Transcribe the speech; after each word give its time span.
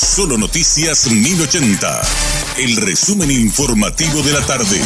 Solo 0.00 0.38
Noticias 0.38 1.10
1080. 1.10 2.02
El 2.58 2.76
resumen 2.76 3.32
informativo 3.32 4.22
de 4.22 4.32
la 4.32 4.40
tarde. 4.46 4.80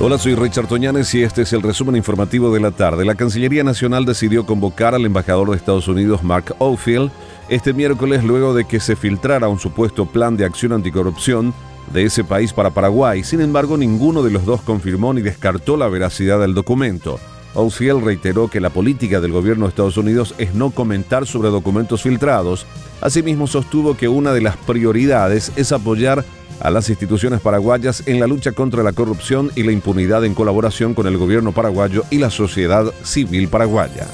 Hola, 0.00 0.18
soy 0.18 0.34
Richard 0.34 0.66
Toñanes 0.66 1.14
y 1.14 1.22
este 1.22 1.42
es 1.42 1.52
el 1.52 1.62
resumen 1.62 1.94
informativo 1.94 2.52
de 2.52 2.58
la 2.58 2.72
tarde. 2.72 3.04
La 3.04 3.14
Cancillería 3.14 3.62
Nacional 3.62 4.04
decidió 4.04 4.44
convocar 4.46 4.96
al 4.96 5.06
embajador 5.06 5.50
de 5.50 5.58
Estados 5.58 5.86
Unidos, 5.86 6.24
Mark 6.24 6.56
Oldfield, 6.58 7.12
este 7.48 7.72
miércoles 7.72 8.24
luego 8.24 8.52
de 8.52 8.64
que 8.64 8.80
se 8.80 8.96
filtrara 8.96 9.46
un 9.46 9.60
supuesto 9.60 10.06
plan 10.06 10.36
de 10.36 10.44
acción 10.44 10.72
anticorrupción 10.72 11.54
de 11.92 12.02
ese 12.02 12.24
país 12.24 12.52
para 12.52 12.70
Paraguay. 12.70 13.22
Sin 13.22 13.40
embargo, 13.40 13.76
ninguno 13.76 14.24
de 14.24 14.32
los 14.32 14.44
dos 14.44 14.60
confirmó 14.60 15.14
ni 15.14 15.22
descartó 15.22 15.76
la 15.76 15.86
veracidad 15.86 16.40
del 16.40 16.52
documento. 16.52 17.20
Oldfield 17.54 18.04
reiteró 18.04 18.48
que 18.48 18.60
la 18.60 18.70
política 18.70 19.20
del 19.20 19.32
gobierno 19.32 19.64
de 19.64 19.70
Estados 19.70 19.96
Unidos 19.96 20.34
es 20.38 20.54
no 20.54 20.70
comentar 20.70 21.26
sobre 21.26 21.50
documentos 21.50 22.02
filtrados. 22.02 22.66
Asimismo, 23.00 23.46
sostuvo 23.46 23.96
que 23.96 24.08
una 24.08 24.32
de 24.32 24.40
las 24.40 24.56
prioridades 24.56 25.52
es 25.56 25.72
apoyar 25.72 26.24
a 26.60 26.70
las 26.70 26.88
instituciones 26.88 27.40
paraguayas 27.40 28.04
en 28.06 28.20
la 28.20 28.26
lucha 28.26 28.52
contra 28.52 28.82
la 28.82 28.92
corrupción 28.92 29.50
y 29.56 29.64
la 29.64 29.72
impunidad 29.72 30.24
en 30.24 30.34
colaboración 30.34 30.94
con 30.94 31.06
el 31.06 31.18
gobierno 31.18 31.52
paraguayo 31.52 32.04
y 32.10 32.18
la 32.18 32.30
sociedad 32.30 32.92
civil 33.02 33.48
paraguaya. 33.48 34.06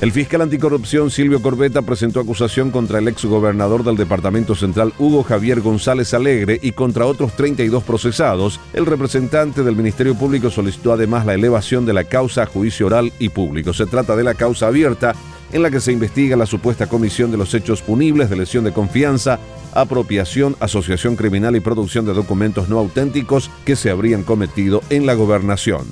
El 0.00 0.12
fiscal 0.12 0.40
anticorrupción 0.40 1.10
Silvio 1.10 1.42
Corbeta 1.42 1.82
presentó 1.82 2.20
acusación 2.20 2.70
contra 2.70 2.98
el 2.98 3.08
exgobernador 3.08 3.84
del 3.84 3.98
Departamento 3.98 4.54
Central 4.54 4.94
Hugo 4.98 5.22
Javier 5.22 5.60
González 5.60 6.14
Alegre 6.14 6.58
y 6.62 6.72
contra 6.72 7.04
otros 7.04 7.36
32 7.36 7.84
procesados. 7.84 8.60
El 8.72 8.86
representante 8.86 9.62
del 9.62 9.76
Ministerio 9.76 10.14
Público 10.14 10.48
solicitó 10.48 10.94
además 10.94 11.26
la 11.26 11.34
elevación 11.34 11.84
de 11.84 11.92
la 11.92 12.04
causa 12.04 12.44
a 12.44 12.46
juicio 12.46 12.86
oral 12.86 13.12
y 13.18 13.28
público. 13.28 13.74
Se 13.74 13.84
trata 13.84 14.16
de 14.16 14.24
la 14.24 14.32
causa 14.32 14.68
abierta 14.68 15.14
en 15.52 15.62
la 15.62 15.70
que 15.70 15.80
se 15.80 15.92
investiga 15.92 16.34
la 16.34 16.46
supuesta 16.46 16.86
comisión 16.86 17.30
de 17.30 17.36
los 17.36 17.52
hechos 17.52 17.82
punibles 17.82 18.30
de 18.30 18.36
lesión 18.36 18.64
de 18.64 18.72
confianza, 18.72 19.38
apropiación, 19.74 20.56
asociación 20.60 21.14
criminal 21.14 21.56
y 21.56 21.60
producción 21.60 22.06
de 22.06 22.14
documentos 22.14 22.70
no 22.70 22.78
auténticos 22.78 23.50
que 23.66 23.76
se 23.76 23.90
habrían 23.90 24.22
cometido 24.22 24.82
en 24.88 25.04
la 25.04 25.12
gobernación. 25.12 25.84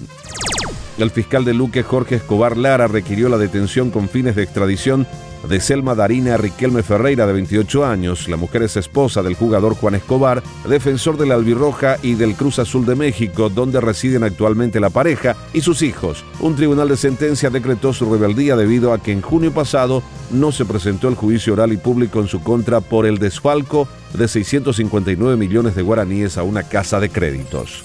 El 0.98 1.12
fiscal 1.12 1.44
de 1.44 1.54
Luque, 1.54 1.84
Jorge 1.84 2.16
Escobar 2.16 2.56
Lara, 2.56 2.88
requirió 2.88 3.28
la 3.28 3.38
detención 3.38 3.90
con 3.90 4.08
fines 4.08 4.34
de 4.34 4.42
extradición 4.42 5.06
de 5.48 5.60
Selma 5.60 5.94
Darina 5.94 6.36
Riquelme 6.36 6.82
Ferreira, 6.82 7.24
de 7.24 7.32
28 7.32 7.86
años. 7.86 8.28
La 8.28 8.36
mujer 8.36 8.64
es 8.64 8.76
esposa 8.76 9.22
del 9.22 9.36
jugador 9.36 9.76
Juan 9.76 9.94
Escobar, 9.94 10.42
defensor 10.68 11.16
de 11.16 11.26
la 11.26 11.36
Albirroja 11.36 11.98
y 12.02 12.14
del 12.14 12.34
Cruz 12.34 12.58
Azul 12.58 12.84
de 12.84 12.96
México, 12.96 13.48
donde 13.48 13.80
residen 13.80 14.24
actualmente 14.24 14.80
la 14.80 14.90
pareja 14.90 15.36
y 15.52 15.60
sus 15.60 15.82
hijos. 15.82 16.24
Un 16.40 16.56
tribunal 16.56 16.88
de 16.88 16.96
sentencia 16.96 17.48
decretó 17.48 17.92
su 17.92 18.10
rebeldía 18.10 18.56
debido 18.56 18.92
a 18.92 19.00
que 19.00 19.12
en 19.12 19.22
junio 19.22 19.52
pasado 19.52 20.02
no 20.32 20.50
se 20.50 20.64
presentó 20.64 21.08
el 21.08 21.14
juicio 21.14 21.52
oral 21.52 21.72
y 21.72 21.76
público 21.76 22.20
en 22.20 22.26
su 22.26 22.42
contra 22.42 22.80
por 22.80 23.06
el 23.06 23.18
desfalco 23.18 23.86
de 24.14 24.26
659 24.26 25.36
millones 25.36 25.76
de 25.76 25.82
guaraníes 25.82 26.36
a 26.38 26.42
una 26.42 26.64
casa 26.64 26.98
de 26.98 27.08
créditos. 27.08 27.84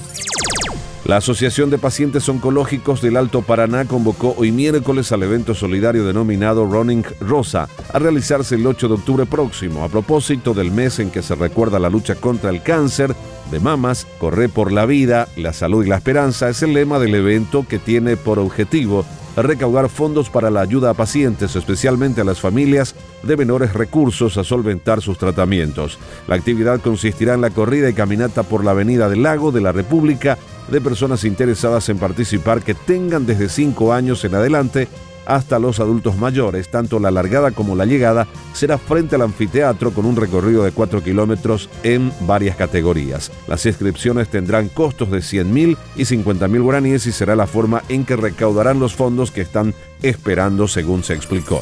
La 1.06 1.18
Asociación 1.18 1.70
de 1.70 1.78
Pacientes 1.78 2.30
Oncológicos 2.30 3.02
del 3.02 3.18
Alto 3.18 3.42
Paraná 3.42 3.84
convocó 3.84 4.36
hoy 4.38 4.54
miércoles 4.54 5.12
al 5.12 5.24
evento 5.24 5.54
solidario 5.54 6.06
denominado 6.06 6.66
Running 6.66 7.04
Rosa 7.20 7.68
a 7.92 8.00
realizarse 8.00 8.56
el 8.56 8.66
8 8.66 8.88
de 8.88 8.94
octubre 8.94 9.26
próximo. 9.26 9.84
A 9.84 9.90
propósito 9.90 10.54
del 10.54 10.72
mes 10.72 11.00
en 11.00 11.12
que 11.12 11.22
se 11.22 11.36
recuerda 11.36 11.78
la 11.78 11.90
lucha 11.90 12.16
contra 12.16 12.52
el 12.52 12.64
cáncer 12.64 13.14
de 13.52 13.60
mamas, 13.60 14.08
Corre 14.18 14.48
por 14.48 14.72
la 14.72 14.86
vida, 14.86 15.28
la 15.36 15.52
salud 15.52 15.84
y 15.84 15.90
la 15.90 15.98
esperanza 15.98 16.48
es 16.48 16.64
el 16.64 16.74
lema 16.74 17.00
del 17.00 17.16
evento 17.16 17.66
que 17.68 17.80
tiene 17.80 18.16
por 18.16 18.40
objetivo 18.40 19.04
recaudar 19.42 19.90
fondos 19.90 20.30
para 20.30 20.52
la 20.52 20.62
ayuda 20.62 20.92
a 20.92 20.94
pacientes, 20.94 21.56
especialmente 21.56 22.22
a 22.22 22.24
las 22.24 22.40
familias 22.40 22.96
de 23.24 23.36
menores 23.36 23.74
recursos 23.74 24.38
a 24.38 24.44
solventar 24.44 25.02
sus 25.02 25.18
tratamientos. 25.18 25.98
La 26.28 26.36
actividad 26.36 26.80
consistirá 26.82 27.34
en 27.34 27.42
la 27.42 27.50
corrida 27.50 27.90
y 27.90 27.94
caminata 27.94 28.44
por 28.44 28.64
la 28.64 28.72
Avenida 28.72 29.10
del 29.10 29.24
Lago 29.24 29.52
de 29.52 29.62
la 29.62 29.72
República 29.72 30.38
de 30.70 30.82
personas 30.82 31.24
interesadas 31.24 31.90
en 31.90 31.98
participar 31.98 32.62
que 32.62 32.74
tengan 32.74 33.26
desde 33.26 33.50
5 33.50 33.94
años 33.94 34.24
en 34.26 34.36
adelante 34.36 34.88
hasta 35.26 35.60
los 35.60 35.80
adultos 35.80 36.18
mayores. 36.18 36.70
Tanto 36.70 37.00
la 37.00 37.12
largada 37.12 37.52
como 37.52 37.76
la 37.76 37.86
llegada 37.86 38.28
será 38.54 38.78
frente 38.78 39.16
al 39.16 39.22
anfiteatro 39.22 39.92
con 39.92 40.06
un 40.06 40.16
recorrido 40.16 40.64
de 40.64 40.72
4 40.72 41.04
kilómetros 41.04 41.70
en 41.84 42.12
varias 42.22 42.56
categorías. 42.56 43.32
Las 43.48 43.66
inscripciones 43.66 44.30
tendrán 44.30 44.70
costos 44.70 45.12
de 45.12 45.22
100 45.22 45.54
mil 45.54 45.78
y 45.96 46.06
50 46.06 46.48
mil 46.48 46.62
guaraníes 46.62 47.06
y 47.08 47.12
será 47.12 47.36
la 47.36 47.48
forma 47.48 47.84
en 47.90 48.06
que 48.06 48.16
recaudarán 48.16 48.80
los 48.80 48.96
fondos 48.96 49.32
que 49.32 49.42
están 49.42 49.74
esperando 50.02 50.68
según 50.68 51.04
se 51.04 51.14
explicó. 51.14 51.62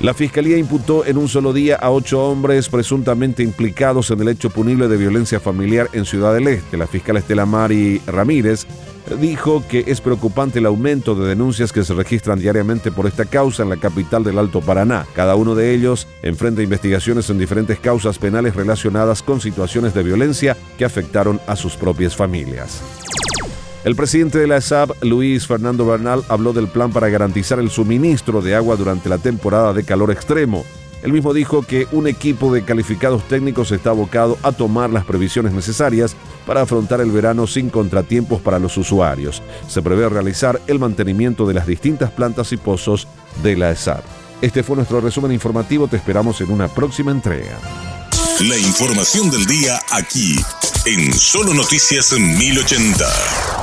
La 0.00 0.12
fiscalía 0.12 0.58
imputó 0.58 1.06
en 1.06 1.16
un 1.16 1.26
solo 1.26 1.54
día 1.54 1.76
a 1.76 1.90
ocho 1.90 2.22
hombres 2.22 2.68
presuntamente 2.68 3.42
implicados 3.42 4.10
en 4.10 4.20
el 4.20 4.28
hecho 4.28 4.50
punible 4.50 4.88
de 4.88 4.98
violencia 4.98 5.40
familiar 5.40 5.88
en 5.94 6.04
Ciudad 6.04 6.34
del 6.34 6.48
Este. 6.48 6.76
La 6.76 6.86
fiscal 6.86 7.16
Estela 7.16 7.46
Mari 7.46 8.02
Ramírez 8.06 8.66
dijo 9.20 9.64
que 9.68 9.84
es 9.86 10.02
preocupante 10.02 10.58
el 10.58 10.66
aumento 10.66 11.14
de 11.14 11.28
denuncias 11.28 11.72
que 11.72 11.82
se 11.82 11.94
registran 11.94 12.38
diariamente 12.38 12.92
por 12.92 13.06
esta 13.06 13.24
causa 13.24 13.62
en 13.62 13.70
la 13.70 13.78
capital 13.78 14.22
del 14.22 14.38
Alto 14.38 14.60
Paraná. 14.60 15.06
Cada 15.14 15.34
uno 15.34 15.54
de 15.54 15.74
ellos 15.74 16.06
enfrenta 16.22 16.62
investigaciones 16.62 17.30
en 17.30 17.38
diferentes 17.38 17.78
causas 17.78 18.18
penales 18.18 18.54
relacionadas 18.54 19.22
con 19.22 19.40
situaciones 19.40 19.94
de 19.94 20.02
violencia 20.02 20.56
que 20.76 20.84
afectaron 20.84 21.40
a 21.46 21.56
sus 21.56 21.74
propias 21.76 22.14
familias. 22.14 22.82
El 23.86 23.94
presidente 23.94 24.40
de 24.40 24.48
la 24.48 24.56
ESAB, 24.56 24.96
Luis 25.02 25.46
Fernando 25.46 25.86
Bernal, 25.86 26.24
habló 26.28 26.52
del 26.52 26.66
plan 26.66 26.90
para 26.90 27.08
garantizar 27.08 27.60
el 27.60 27.70
suministro 27.70 28.42
de 28.42 28.56
agua 28.56 28.74
durante 28.74 29.08
la 29.08 29.18
temporada 29.18 29.72
de 29.72 29.84
calor 29.84 30.10
extremo. 30.10 30.64
Él 31.04 31.12
mismo 31.12 31.32
dijo 31.32 31.62
que 31.62 31.86
un 31.92 32.08
equipo 32.08 32.52
de 32.52 32.64
calificados 32.64 33.22
técnicos 33.28 33.70
está 33.70 33.90
abocado 33.90 34.38
a 34.42 34.50
tomar 34.50 34.90
las 34.90 35.04
previsiones 35.04 35.52
necesarias 35.52 36.16
para 36.48 36.62
afrontar 36.62 37.00
el 37.00 37.12
verano 37.12 37.46
sin 37.46 37.70
contratiempos 37.70 38.40
para 38.40 38.58
los 38.58 38.76
usuarios. 38.76 39.40
Se 39.68 39.82
prevé 39.82 40.08
realizar 40.08 40.60
el 40.66 40.80
mantenimiento 40.80 41.46
de 41.46 41.54
las 41.54 41.68
distintas 41.68 42.10
plantas 42.10 42.50
y 42.50 42.56
pozos 42.56 43.06
de 43.44 43.56
la 43.56 43.70
ESAB. 43.70 44.02
Este 44.42 44.64
fue 44.64 44.74
nuestro 44.74 45.00
resumen 45.00 45.30
informativo, 45.30 45.86
te 45.86 45.96
esperamos 45.96 46.40
en 46.40 46.50
una 46.50 46.66
próxima 46.66 47.12
entrega. 47.12 47.56
La 48.48 48.58
información 48.58 49.30
del 49.30 49.46
día 49.46 49.80
aquí, 49.92 50.40
en 50.86 51.14
Solo 51.14 51.54
Noticias 51.54 52.12
1080. 52.18 53.55